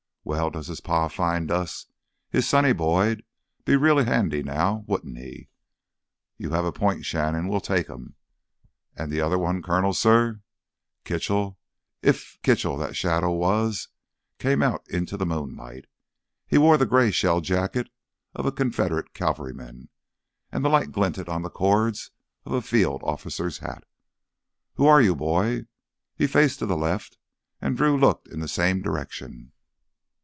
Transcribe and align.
Well, 0.23 0.51
does 0.51 0.67
his 0.67 0.81
pa 0.81 1.07
find 1.07 1.49
us, 1.49 1.87
his 2.29 2.47
sonny 2.47 2.73
boy'd 2.73 3.23
be 3.65 3.75
real 3.75 3.97
handy, 4.05 4.43
now 4.43 4.83
wouldn't 4.87 5.17
he?" 5.17 5.49
"You 6.37 6.51
have 6.51 6.63
a 6.63 6.71
point, 6.71 7.05
Shannon. 7.07 7.47
We'll 7.47 7.59
take 7.59 7.87
him." 7.87 8.13
"An' 8.95 9.09
th' 9.09 9.17
other 9.17 9.39
one, 9.39 9.63
Colonel, 9.63 9.93
suh?" 9.93 10.33
Kitchell—if 11.05 12.37
Kitchell 12.43 12.77
that 12.77 12.95
shadow 12.95 13.31
was—came 13.31 14.61
out 14.61 14.87
into 14.87 15.17
the 15.17 15.25
moonlight. 15.25 15.85
He 16.45 16.59
wore 16.59 16.77
the 16.77 16.85
gray 16.85 17.09
shell 17.09 17.41
jacket 17.41 17.89
of 18.35 18.45
a 18.45 18.51
Confederate 18.53 19.15
cavalryman, 19.15 19.89
and 20.51 20.63
the 20.63 20.69
light 20.69 20.91
glinted 20.91 21.29
on 21.29 21.41
the 21.41 21.49
cords 21.49 22.11
of 22.45 22.51
a 22.53 22.61
field 22.61 23.01
officer's 23.03 23.57
hat. 23.57 23.85
"Who 24.75 24.85
are 24.85 25.01
you, 25.01 25.15
boy?" 25.15 25.65
He 26.15 26.27
faced 26.27 26.59
to 26.59 26.67
the 26.67 26.77
left 26.77 27.17
and 27.59 27.75
Drew 27.75 27.97
looked 27.97 28.27
in 28.27 28.39
the 28.39 28.47
same 28.47 28.83
direction. 28.83 29.51